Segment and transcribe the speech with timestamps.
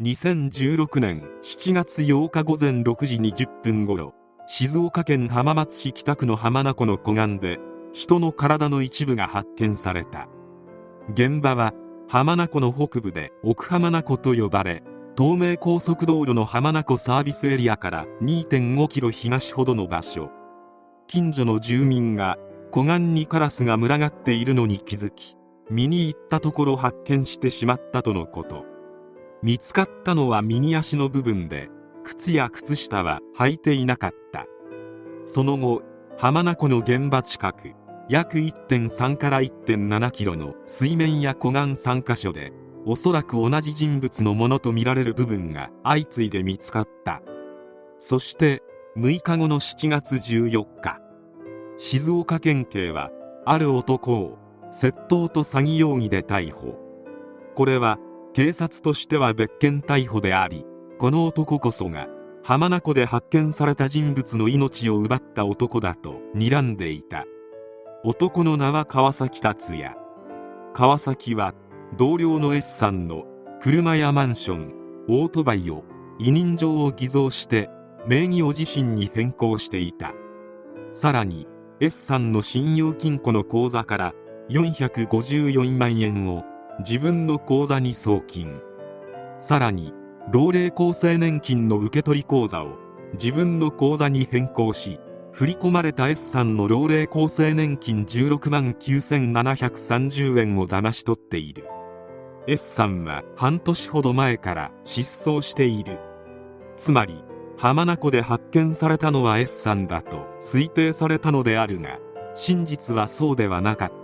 [0.00, 4.14] 2016年7月8日午前6時20分頃
[4.46, 7.58] 静岡県浜松市北区の浜名湖の湖岸で
[7.92, 10.28] 人の体の一部が発見された。
[11.12, 11.74] 現場は
[12.08, 14.84] 浜名湖の北部で奥浜名湖と呼ばれ
[15.18, 20.30] 東名高速道路の浜名湖サービスエリアから2.5キロ東ほどの場所。
[21.08, 22.38] 近所の住民が
[22.70, 25.36] 湖岸にカラスが群がっているのに気づき
[25.70, 28.77] 見に行ったところ発見してしまったとのこと。
[29.42, 31.68] 見つかったのは右足の部分で
[32.04, 34.46] 靴や靴下は履いていなかった。
[35.24, 35.82] その後
[36.18, 37.72] 浜名湖の現場近く
[38.08, 42.52] 約1.3から1.7キロの水面や湖岸3カ所で
[42.86, 47.22] おそらく同じ人物のものとみられる部分が相次いで見つかった。
[47.98, 48.62] そして
[48.96, 50.98] 6日後の7月14日
[51.76, 53.10] 静岡県警は
[53.44, 54.38] ある男を
[54.72, 56.76] 窃盗と詐欺容疑で逮捕。
[57.54, 57.98] これは
[58.38, 60.64] 警察としては別件逮捕であり
[61.00, 62.06] この男こそが
[62.44, 67.24] 浜名湖で発見された人物の命を奪った男だと睨んでいた。
[68.04, 69.96] 男の名は川崎達也。
[70.72, 71.52] 川崎は
[71.96, 73.24] 同僚の S さんの
[73.60, 74.72] 車やマンション
[75.08, 75.82] オートバイを
[76.20, 77.68] 委任状を偽造して
[78.06, 80.12] 名義を自身に変更していた。
[80.92, 81.48] さらに
[81.80, 84.14] S さんの信用金庫の口座から
[84.48, 86.44] 454万円を
[86.80, 88.60] 自分の口座に送金。
[89.40, 89.92] さらに
[90.30, 92.76] 老齢厚生年金の受取口座を
[93.14, 95.00] 自分の口座に変更し
[95.32, 101.66] 振り込まれた S さんの老齢厚生年金16万9730円を騙し取っている。
[102.46, 105.98] S さんは半年ほど前から失踪している。
[106.76, 107.24] つまり
[107.56, 111.98] 浜名湖で発見されたのは S さんだと推定されたのであるが
[112.36, 113.97] 真実はそうではなかった。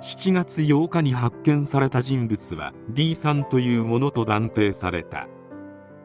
[0.00, 5.26] 7月8日に発見された人物は D さんというものと断定された。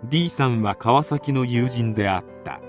[0.06, 2.62] D さんは川崎の友人であった。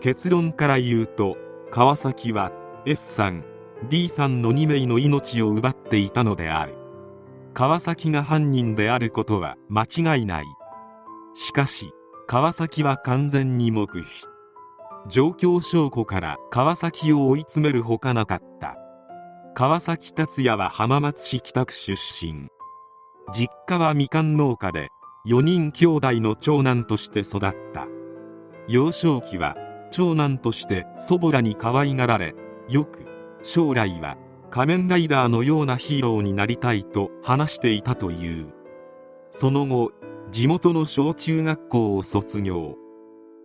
[0.00, 1.38] 結論から言うと
[1.70, 2.52] 川崎は
[2.84, 3.44] S さん
[3.88, 6.74] D さんの2名の命を奪っていたのである。
[7.54, 10.44] 川崎が犯人であることは間違いない。
[11.34, 11.92] しかし
[12.26, 14.26] 川崎は完全に黙秘。
[15.08, 18.81] 状況証拠から川崎を追い詰めるほかなかった。
[19.54, 22.48] 川崎達也は浜松市北区出身。
[23.34, 24.88] 実家はみかん農家で
[25.26, 27.40] 4人兄弟の長男として育っ
[27.74, 27.86] た。
[28.66, 29.56] 幼少期は
[29.90, 32.34] 長男として祖母らに可愛がられ
[32.70, 33.00] よく
[33.42, 34.16] 将来は
[34.50, 38.54] 仮面ライダーのようなヒーローになりたいと話していたという。
[39.28, 39.92] その後
[40.30, 42.76] 地元の小中学校を卒業。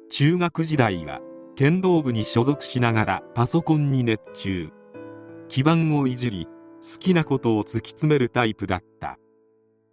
[0.10, 1.20] 中学時代は
[1.58, 4.72] 剣道部に所属しながらパソコンに熱中。
[5.48, 6.48] 基盤をいじり
[6.82, 9.18] 好きなことを突き詰めるタイプだった。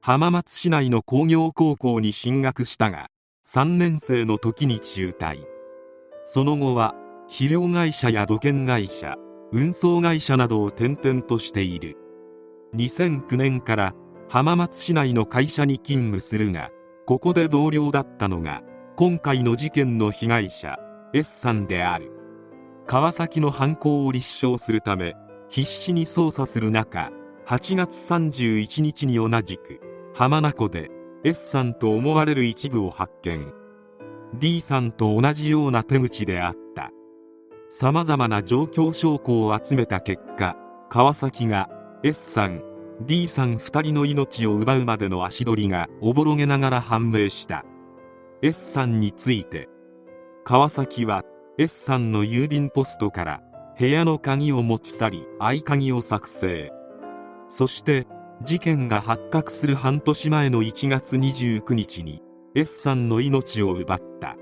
[0.00, 3.08] 浜松市内の工業高校に進学したが
[3.46, 5.44] 3年生の時に中退。
[6.24, 6.94] その後は
[7.28, 9.16] 肥料会社や土建会社
[9.52, 11.96] 運送会社などを転々としている。
[12.74, 13.94] 2009年から
[14.28, 16.70] 浜松市内の会社に勤務するが
[17.06, 18.62] ここで同僚だったのが
[18.96, 20.78] 今回の事件の被害者
[21.12, 22.10] S さんである。
[22.86, 25.14] 川崎の犯行を立証するため
[25.54, 27.12] 必死に捜査する中
[27.46, 29.78] 8月31日に同じく
[30.12, 30.90] 浜名湖で
[31.22, 33.52] S さんと思われる一部を発見。
[34.36, 36.90] D さんと同じような手口であった。
[37.68, 40.56] さまざまな状況証拠を集めた結果
[40.90, 41.70] 川崎が
[42.02, 42.60] S さん
[43.02, 47.64] D さん2人の命を奪うまでの足取りがおぼろげながら判明した。
[48.42, 49.68] S さんについて
[50.42, 51.22] 川崎は
[51.58, 53.40] S さんの郵便ポストから
[53.78, 56.72] 部屋の鍵を持ち去り合鍵を作成。
[57.48, 58.06] そして
[58.42, 62.22] 事件が発覚する半年前の1月29日に
[62.54, 64.36] S さんの命を奪った。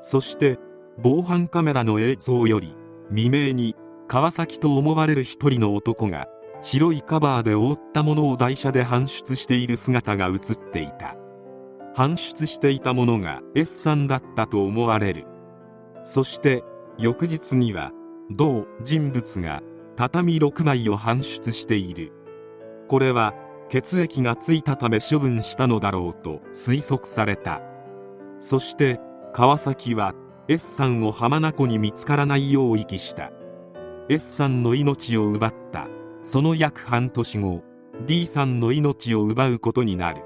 [0.00, 0.58] そして
[1.02, 2.74] 防犯カメラの映像より
[3.08, 3.76] 未明に
[4.08, 6.26] 川崎と思われる一人の男が
[6.60, 11.16] 白いカバーで覆ったものを台車で搬出している姿が映っていた。
[11.94, 15.26] 搬出していたものが S さんだったと思われる。
[16.02, 16.62] そして
[16.98, 17.92] 翌日には
[18.30, 19.62] 同人物が
[19.96, 22.12] 畳6枚を搬出している。
[22.88, 23.34] これは
[23.68, 27.60] 血液がついたため処分したのだろうと推測された。
[28.38, 29.00] そして
[29.32, 30.14] 川崎は
[30.48, 33.30] S さんを浜名湖に見つからないよう遺棄した。
[34.08, 35.88] S さんの命を奪った。
[36.22, 37.62] その約半年後
[38.06, 40.22] D さんの命を奪うことになる。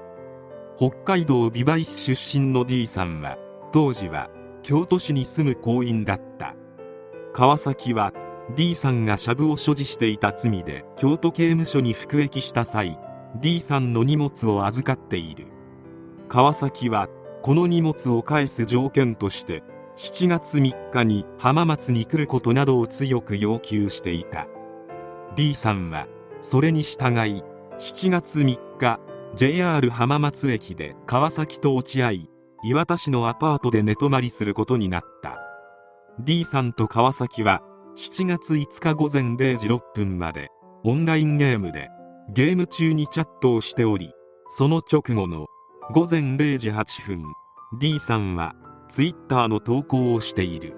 [0.77, 3.37] 北海道美唄市出身の D さんは
[3.71, 4.29] 当時は
[4.61, 6.55] 京都市に住む行員だった。
[7.37, 8.13] 川崎は
[8.55, 12.97] D さんがシャブを所持していた罪で京都刑務所に服役した際
[13.41, 15.47] D さんの荷物を預かっている。
[16.29, 17.09] 川崎は
[17.41, 19.63] この荷物を返す条件として
[19.97, 24.47] 7月3日に浜松に来ることなどを強く要求していた。
[25.35, 26.07] D さんは
[26.41, 27.43] それに従い
[27.77, 28.99] 7月3日
[29.35, 32.11] JR 浜松駅で川崎と落合
[32.63, 35.44] 岩田市のアパートで寝泊まりすることになった。
[36.19, 37.61] D さんと川崎は
[37.95, 40.49] 7月5日午前0時6分まで
[40.83, 41.89] オンラインゲームで
[42.33, 44.13] ゲーム中にチャットをしており
[44.47, 45.47] その直後の
[45.93, 47.23] 午前0時8分
[47.79, 48.55] D さんは
[48.87, 50.75] ツイッターの投稿をしている。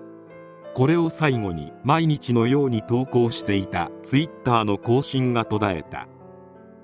[0.73, 6.07] これを最後に毎日のように投稿していたツイッターの更新が途絶えた。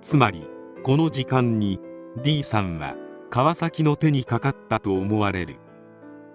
[0.02, 0.48] つまり
[0.84, 1.80] この時間に
[2.22, 2.96] D さんは
[3.30, 5.58] 川崎の手にかかったと思われる。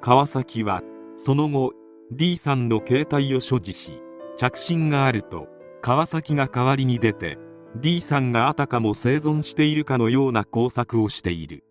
[0.01, 0.83] 川崎は
[1.17, 1.73] その後
[2.11, 4.01] D さんの携帯を所持し
[4.39, 5.47] 着信があると
[5.83, 7.39] 川崎が代わりに出て
[7.77, 11.65] D さんがあたかも生存しているかのような工作をしている。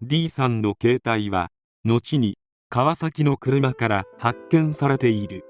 [0.00, 1.50] D さんの携帯は
[1.84, 2.38] 後に
[2.70, 5.44] 川崎の車から発見されている。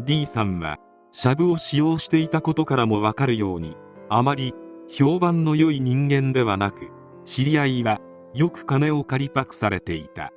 [0.00, 0.78] D さんは
[1.12, 3.76] シャブを使用していたことからもわかるように
[4.08, 4.54] あまり
[4.88, 6.88] 評判の良い人間ではなく
[7.24, 8.00] 知り合いは
[8.32, 10.32] よく金を借りパクされていた。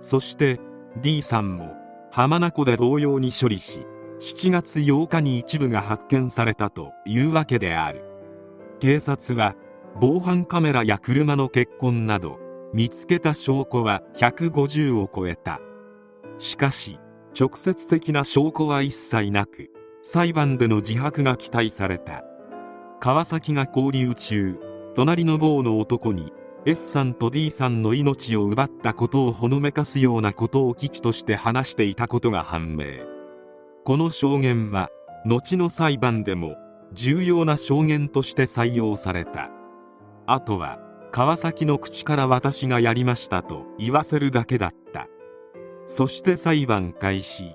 [0.00, 0.60] そして
[1.00, 1.75] D さんも
[2.16, 3.86] 浜名湖で同様に処理し
[4.20, 8.06] 7月8日に一部が発見されたというわけである。
[8.80, 9.54] 警察は
[10.00, 12.38] 防犯カメラや車の血痕など
[12.72, 15.60] 見つけた証拠は150を超えた。
[16.38, 16.98] しかし
[17.38, 19.70] 直接的な証拠は一切なく
[20.00, 22.24] 裁判での自白が期待された。
[22.98, 24.56] 川崎が交流中
[24.94, 26.32] 隣の坊の男に
[26.68, 32.86] S さんと D さんの命を奪ったことをほのめかすようなことを危機として話していたことが判明。
[33.84, 34.90] この証言は
[35.24, 36.56] 後の裁判でも
[36.92, 39.48] 重要な証言として採用された。
[40.26, 40.80] あとは
[41.12, 45.06] 川崎の口から私がやりましたと言わせるだけだった。
[45.84, 47.54] そして裁判開始。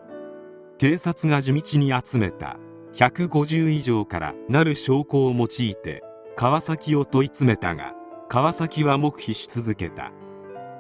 [0.78, 2.56] 警察が地道に集めた。
[2.94, 6.02] 150以上からなる証拠を用いて
[6.38, 7.94] 川崎を問い詰めたが
[8.34, 10.14] 川崎は黙秘し続けた。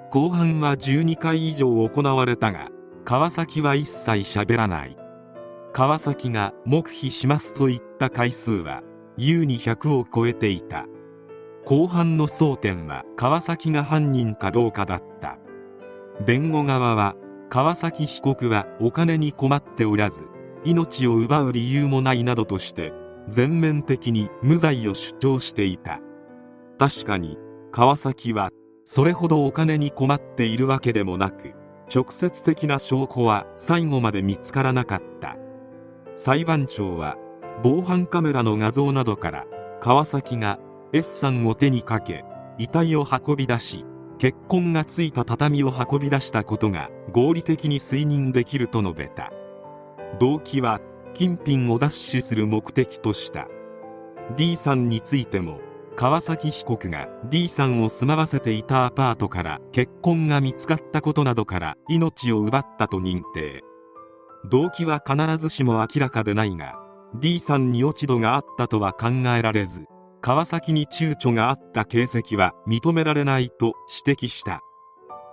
[0.09, 2.69] 後半は12回以上行われたが
[3.03, 4.95] 川崎は一切喋らない。
[5.73, 8.83] 川崎が黙秘しますと言った回数は
[9.17, 10.85] 優に100を超えていた。
[11.65, 15.37] 後半の争点は川崎が犯人かどうかだった。
[16.25, 17.17] 弁護側は
[17.49, 20.23] 川崎被告はお金に困っておらず
[20.63, 22.93] 命を奪う理由もないなどとして
[23.27, 25.99] 全面的に無罪を主張していた。
[26.81, 27.37] 確かに
[27.71, 28.49] 川崎は
[28.85, 31.53] それほどお金に困っているわけでもなく
[31.93, 35.37] 直接的な証拠は最後まで見つからなかった。
[36.15, 37.17] 裁判長は
[37.61, 39.45] 防犯カメラの画像などから
[39.79, 40.57] 川崎が
[40.91, 42.25] S さんを手にかけ
[42.57, 43.85] 遺体を運び出し
[44.17, 49.31] 血痕がついた畳を運び出したことが合理的に推認できると述べた。
[50.19, 50.81] 動機は
[51.13, 53.47] 金品を奪取する目的とした。
[54.35, 55.59] D さんについても
[56.01, 63.61] 川崎被告が D さんを住まわせていたアパートから血痕が見つかったことなどから命を奪ったと認定。
[64.49, 66.73] 動機は必ずしも明らかでないが
[67.19, 69.85] D さんに落ち度があったとは考えられず
[70.21, 74.61] 川崎に躊躇があった形跡は認められないと指摘した。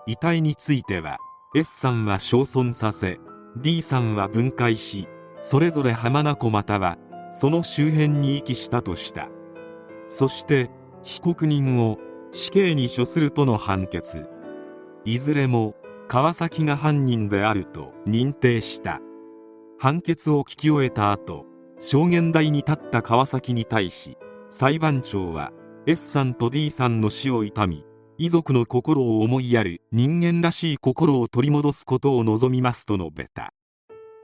[0.06, 1.16] 遺体については
[1.56, 3.18] S さんは焼損させ
[3.56, 5.08] D さんは分解し
[5.40, 6.98] それぞれ浜名湖または
[7.32, 9.30] その周辺に遺棄したとした。
[10.08, 10.70] そして
[11.04, 11.98] 被告人を
[12.32, 14.26] 死刑に処するとの判決。
[15.04, 15.74] いずれも
[16.08, 19.00] 川崎が犯人であると認定した。
[19.78, 21.46] 判決を聞き終えた後
[21.78, 24.18] 証言台に立った川崎に対し
[24.50, 25.52] 裁判長は
[25.86, 27.84] S さんと D さんの死を悼み
[28.18, 33.52] 遺族の心を思いやる人間らしい心を取り戻すことを望みますと述べた。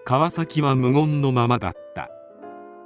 [0.04, 2.10] 川崎は無言のままだった。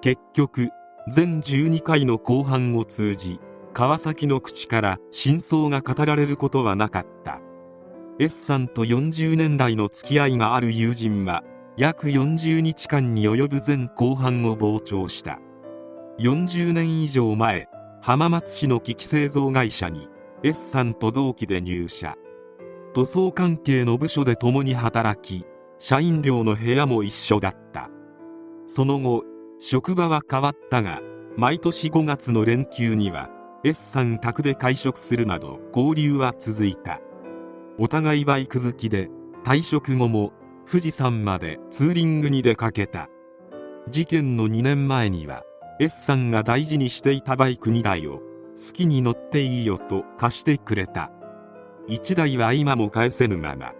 [0.02, 0.68] 結局
[1.10, 3.40] 全12回の公判を通じ
[3.72, 7.40] 川崎の口から真相が語られることはなかった。
[8.18, 11.44] S さんと40年来の付き合いがある友人は
[11.76, 15.38] 約40日間に及ぶ全公判を傍聴した。
[16.18, 17.68] 40年以上前
[18.02, 20.08] 浜松市の機器製造会社に
[20.42, 22.16] S さんと同期で入社。
[22.94, 25.46] 塗装関係の部署で共に働き
[25.78, 27.88] 社員寮の部屋も一緒だった。
[28.66, 29.24] その後
[29.60, 31.02] 職場は変わったが
[31.36, 33.28] 毎年5月の連休には
[33.64, 37.00] S さん宅で会食するなど交流は続いた。
[37.76, 39.10] お互いバイク好きで
[39.44, 40.32] 退職後も
[40.68, 43.08] 富士山までツーリングに出かけた。
[43.90, 45.42] 事件の2年前には
[45.80, 51.10] S さんが大事にしていたバイク2台を好きに乗っていいよと貸してくれた。
[51.88, 53.72] 1台は今も返せぬまま。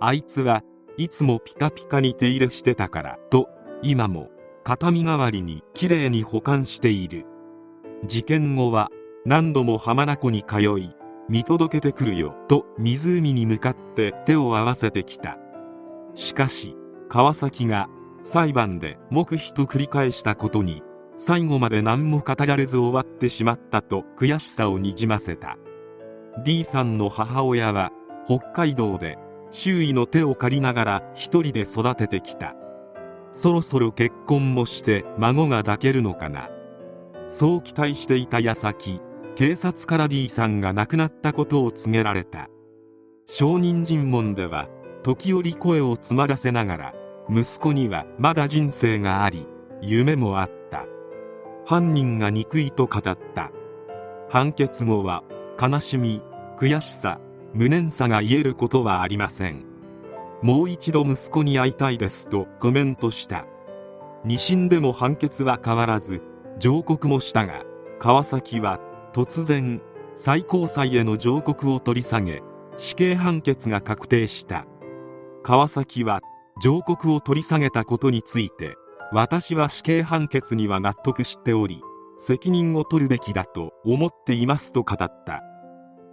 [0.00, 0.64] あいつは
[0.96, 3.48] いつもピカピカに手入れしてたからと
[3.82, 4.30] 今も
[4.66, 7.24] 形見代わりにきれいに保管している。
[8.04, 8.90] 事件後は
[9.24, 10.96] 何度も浜名湖に通い
[11.28, 15.38] 見届けてくるよと湖に向かって手を合わせてきた。
[16.16, 16.74] しかし
[17.08, 17.88] 川崎が
[18.22, 20.82] 裁判で黙秘と繰り返したことに
[21.16, 25.56] 最後まで何も語られず終わってしまったと悔しさをにじませた。
[26.44, 27.92] D さんの母親は
[28.26, 29.16] 北海道で
[29.52, 32.56] 周囲の手を借りながら一人で育ててきた。
[33.36, 36.48] そろそろ結婚もして孫が抱けるのかな。
[37.28, 39.02] そう期待していた矢先
[39.34, 42.48] 警察から D さんが亡くなったことを告げられた。
[43.26, 44.68] 証人尋問では
[45.02, 46.94] 時折声を詰まらせながら
[47.28, 49.46] 息子にはまだ人生があり
[49.82, 50.86] 夢もあった。
[51.66, 53.50] 犯人が憎いと語った。
[54.30, 55.24] 判決後は
[55.60, 56.22] 悲しみ
[56.58, 57.20] 悔しさ
[57.52, 59.65] 無念さが言えることはありません。
[60.42, 63.46] もう一度息子に会いたいですとコメントした。
[64.26, 66.22] 2審でも判決は変わらず
[66.58, 67.62] 上告もしたが
[67.98, 68.80] 川崎は
[69.12, 69.80] 突然
[70.14, 72.42] 最高裁への上告を取り下げ
[72.76, 74.66] 死刑判決が確定した。
[75.42, 76.20] 川崎は
[76.60, 78.74] 上告を取り下げたことについて
[79.12, 81.80] 私は死刑判決には納得しており
[82.18, 85.42] 責任を取るべきだと思っていますと語った。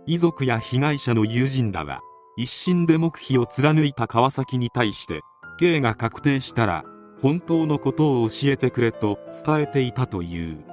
[0.06, 2.02] 遺族や被害者の友人らは
[2.36, 5.22] 一審で黙秘を貫いた川崎に対して
[5.60, 6.84] 刑が確定したら
[7.22, 10.64] 本当のことを教えてくれと伝えていたという。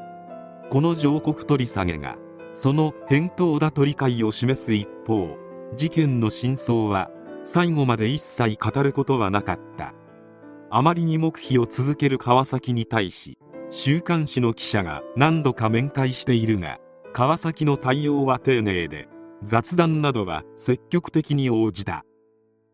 [0.70, 2.16] この上告取り下げが
[2.54, 5.36] その返答だと理解を示す一方
[5.76, 7.10] 事件の真相は
[7.42, 9.94] 最後まで一切語ることはなかった。
[10.70, 13.36] あまりに黙秘を続ける川崎に対し
[13.70, 16.78] 週刊誌の記者が何度か面会しているが
[17.12, 19.08] 川崎の対応は丁寧で
[19.42, 22.04] 雑談などは積極的に応じた。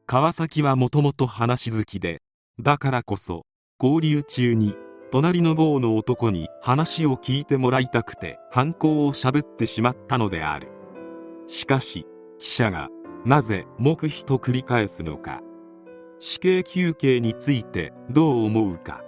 [0.07, 2.21] 川崎はもともと話好きで
[2.61, 3.45] だからこそ
[3.83, 4.77] 交流中に
[5.11, 10.69] 隣の坊の男に話を聞いてもらいたくて犯行をしゃぶってしまったのである。
[11.47, 12.07] しかし
[12.39, 12.89] 記者が
[13.25, 15.41] なぜ黙秘と繰り返すのか。
[16.19, 19.03] 死刑求刑についてどう思うか。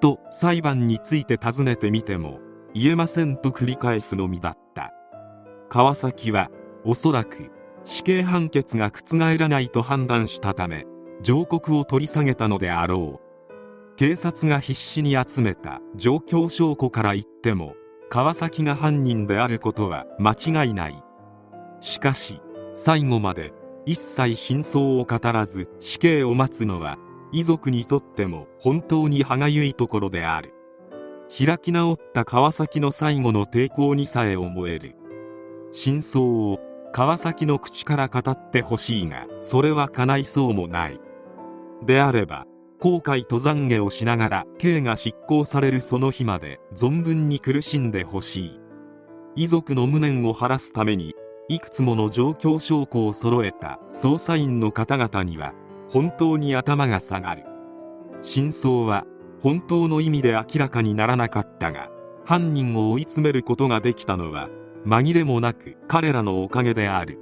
[0.00, 2.40] と裁判について尋ねてみても
[2.74, 4.92] 言えませんと繰り返すのみだった。
[5.68, 6.48] 川崎は
[6.88, 7.50] おそらく
[7.82, 10.86] 死刑判決が覆らないと判断したため
[11.20, 13.96] 上告を取り下げたのであろう。
[13.96, 17.74] 警察が必死に集めた状況証拠から言っても
[18.08, 21.02] 川崎が犯人であることは間違いない。
[21.80, 22.40] しかし
[22.74, 23.52] 最後まで
[23.84, 26.98] 一切真相を語らず死刑を待つのは
[27.32, 30.52] 遺族にとっても本当に歯がゆいところである。
[31.36, 34.94] 開き直った川崎の最後の抵抗にさえ思える。
[35.72, 36.60] 真相を
[36.92, 41.00] 川崎の口から語ってほしいがそれは叶いそうもない。
[41.84, 42.46] であれば
[42.80, 48.60] 後悔と懺悔をしながら刑が執行されるその日まで存分に苦しんでほしい。
[49.34, 51.14] 遺族の無念を晴らすために
[51.48, 55.52] いくつもの状況証拠を揃えた捜査員の方々には
[55.88, 57.44] 本当に頭が下がる。
[58.22, 59.04] 真相は
[59.42, 61.90] 本当の意味で明らかにならなかったが
[62.24, 64.48] 犯人を追い詰めることができたのは
[64.86, 67.18] 紛れもなく彼らのおかげである。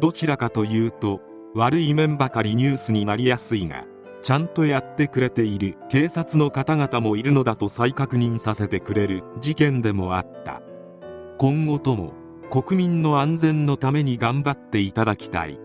[0.00, 1.20] どちらかというと
[1.54, 3.84] 悪い面ばかりニュースになりやすいが
[4.22, 10.62] ちゃんとやってくれている警察の方々もいるのだと再確認させてくれる事件でもあった。
[11.38, 12.14] 今後とも
[12.50, 15.58] 国民の安全のために頑張っていただきたい。